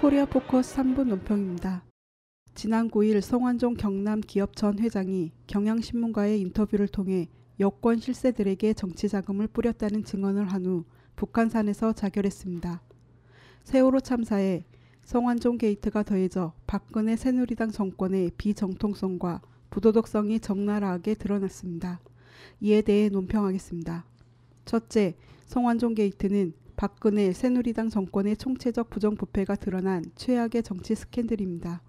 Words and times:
코리아 0.00 0.24
포커스 0.24 0.76
3분 0.76 1.08
논평입니다. 1.08 1.84
지난 2.54 2.88
9일 2.90 3.20
성완종 3.20 3.74
경남 3.74 4.22
기업 4.22 4.56
전 4.56 4.78
회장이 4.78 5.30
경향신문과의 5.46 6.40
인터뷰를 6.40 6.88
통해 6.88 7.28
여권 7.60 7.98
실세들에게 7.98 8.72
정치 8.72 9.10
자금을 9.10 9.48
뿌렸다는 9.48 10.02
증언을 10.02 10.50
한 10.50 10.64
후 10.64 10.84
북한산에서 11.16 11.92
자결했습니다. 11.92 12.80
세월호 13.64 14.00
참사에 14.00 14.64
성완종 15.04 15.58
게이트가 15.58 16.02
더해져 16.04 16.54
박근혜 16.66 17.14
새누리당 17.14 17.70
정권의 17.70 18.30
비정통성과 18.38 19.42
부도덕성이 19.68 20.40
적나라하게 20.40 21.12
드러났습니다. 21.12 22.00
이에 22.62 22.80
대해 22.80 23.10
논평하겠습니다. 23.10 24.06
첫째, 24.64 25.14
성완종 25.44 25.92
게이트는 25.92 26.54
박근혜 26.80 27.30
새누리당 27.34 27.90
정권의 27.90 28.38
총체적 28.38 28.88
부정부패가 28.88 29.56
드러난 29.56 30.02
최악의 30.14 30.62
정치 30.62 30.94
스캔들입니다. 30.94 31.82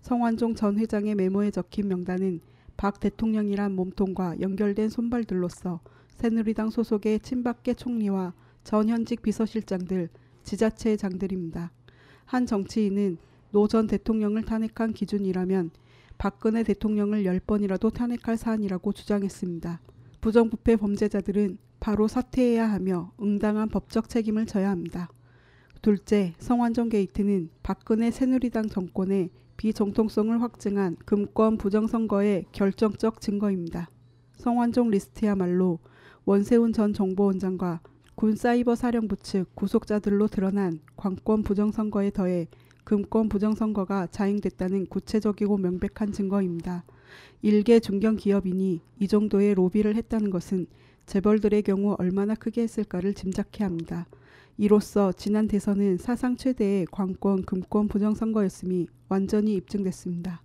성완종 0.00 0.54
전 0.54 0.78
회장의 0.78 1.16
메모에 1.16 1.50
적힌 1.50 1.86
명단은 1.88 2.40
박 2.78 2.98
대통령이란 2.98 3.74
몸통과 3.76 4.40
연결된 4.40 4.88
손발들로서 4.88 5.80
새누리당 6.08 6.70
소속의 6.70 7.20
친박계 7.20 7.74
총리와 7.74 8.32
전현직 8.64 9.20
비서실장들, 9.20 10.08
지자체 10.44 10.96
장들입니다. 10.96 11.70
한 12.24 12.46
정치인은 12.46 13.18
노 13.50 13.68
전 13.68 13.86
대통령을 13.86 14.44
탄핵한 14.46 14.94
기준이라면 14.94 15.72
박근혜 16.16 16.62
대통령을 16.62 17.24
10번이라도 17.24 17.92
탄핵할 17.92 18.38
사안이라고 18.38 18.94
주장했습니다. 18.94 19.82
부정부패 20.22 20.76
범죄자들은 20.76 21.58
바로 21.80 22.08
사퇴해야 22.08 22.70
하며 22.70 23.12
응당한 23.20 23.68
법적 23.68 24.08
책임을 24.08 24.46
져야 24.46 24.70
합니다. 24.70 25.08
둘째, 25.80 26.34
성완종 26.38 26.88
게이트는 26.88 27.50
박근혜 27.62 28.10
새누리당 28.10 28.68
정권의 28.68 29.30
비정통성을 29.56 30.40
확증한 30.40 30.96
금권 31.04 31.58
부정선거의 31.58 32.46
결정적 32.52 33.20
증거입니다. 33.20 33.88
성완종 34.36 34.90
리스트야말로 34.90 35.78
원세훈 36.24 36.72
전 36.72 36.92
정보원장과 36.92 37.80
군사이버 38.14 38.74
사령부 38.74 39.16
측 39.16 39.54
구속자들로 39.54 40.28
드러난 40.28 40.80
관권 40.96 41.42
부정선거에 41.42 42.10
더해 42.10 42.48
금권 42.84 43.28
부정선거가 43.28 44.08
자행됐다는 44.08 44.86
구체적이고 44.86 45.58
명백한 45.58 46.12
증거입니다. 46.12 46.84
일개 47.42 47.80
중견 47.80 48.16
기업인이 48.16 48.80
이 48.98 49.08
정도의 49.08 49.54
로비를 49.54 49.94
했다는 49.94 50.30
것은 50.30 50.66
재벌들의 51.08 51.62
경우 51.62 51.96
얼마나 51.98 52.34
크게 52.34 52.60
했을까를 52.62 53.14
짐작해야 53.14 53.66
합니다. 53.66 54.06
이로써 54.58 55.10
지난 55.10 55.48
대선은 55.48 55.96
사상 55.96 56.36
최대의 56.36 56.86
관권 56.90 57.44
금권 57.44 57.88
부정선거였음이 57.88 58.88
완전히 59.08 59.54
입증됐습니다. 59.54 60.42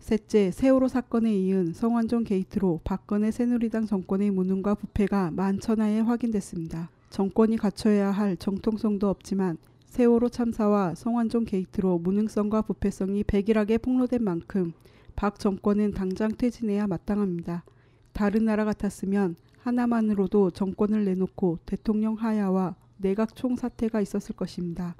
셋째, 0.00 0.50
세월호 0.50 0.88
사건에 0.88 1.34
이은 1.34 1.72
성완종 1.72 2.24
게이트로 2.24 2.82
박근혜 2.84 3.30
새누리당 3.30 3.86
정권의 3.86 4.32
무능과 4.32 4.74
부패가 4.74 5.30
만천하에 5.30 6.00
확인됐습니다. 6.00 6.90
정권이 7.08 7.56
갖춰야 7.56 8.10
할 8.10 8.36
정통성도 8.36 9.08
없지만 9.08 9.56
세월호 9.86 10.28
참사와 10.28 10.94
성완종 10.94 11.46
게이트로 11.46 12.00
무능성과 12.00 12.62
부패성이 12.62 13.24
백일하에 13.24 13.78
폭로된 13.78 14.22
만큼 14.22 14.74
박 15.16 15.38
정권은 15.38 15.92
당장 15.92 16.32
퇴진해야 16.36 16.86
마땅합니다. 16.86 17.64
다른 18.12 18.44
나라 18.44 18.66
같았으면 18.66 19.36
하나만으로도 19.62 20.50
정권을 20.50 21.04
내놓고 21.04 21.58
대통령 21.64 22.14
하야와 22.14 22.74
내각 22.96 23.34
총사퇴가 23.36 24.00
있었을 24.00 24.34
것입니다. 24.34 24.96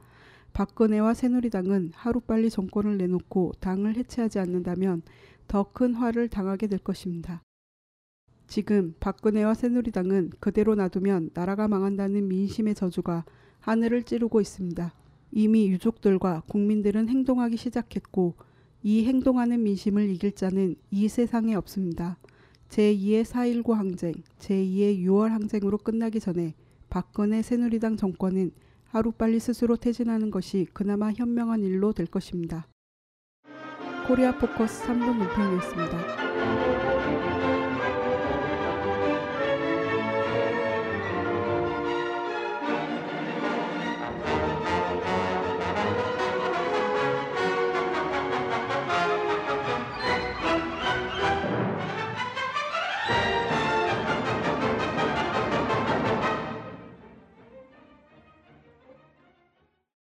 박근혜와 0.53 1.15
새누리당은 1.15 1.93
하루빨리 1.95 2.50
정권을 2.50 2.99
내놓고 2.99 3.53
당을 3.61 3.97
해체하지 3.97 4.39
않는다면 4.39 5.03
더 5.49 5.65
큰 5.73 5.95
화를 5.95 6.28
당하게 6.28 6.67
될 6.67 6.78
것입니다. 6.78 7.43
지금 8.47 8.95
박근혜와 9.00 9.55
새누리당은 9.55 10.33
그대로 10.39 10.75
놔두면 10.75 11.31
나라가 11.34 11.69
망한다는 11.69 12.29
민심의 12.29 12.75
저주가 12.75 13.25
하늘을 13.61 14.03
찌르고 14.05 14.41
있습니다. 14.41 14.93
이미 15.33 15.69
유족들과 15.69 16.43
국민들은 16.49 17.09
행동하기 17.09 17.56
시작했고 17.56 18.34
이 18.83 19.05
행동하는 19.06 19.62
민심을 19.62 20.11
이길 20.11 20.33
자는 20.33 20.77
이 20.91 21.09
세상에 21.09 21.55
없습니다. 21.55 22.19
제2의 22.72 23.25
4.19 23.25 23.75
항쟁, 23.75 24.15
제2의 24.38 25.05
6월 25.05 25.28
항쟁으로 25.28 25.77
끝나기 25.77 26.21
전에 26.21 26.55
박근혜 26.88 27.43
새누리당 27.43 27.99
정권은 27.99 28.50
하루빨리 28.84 29.41
스스로 29.41 29.77
퇴진하는 29.77 30.31
것이 30.31 30.66
그나마 30.72 31.12
현명한 31.12 31.65
일로 31.65 31.93
될 31.93 32.06
것입니다. 32.06 32.66
코리아 34.09 34.38
포커스 34.38 34.84
3분 34.84 35.19
논평이었습니다. 35.19 36.22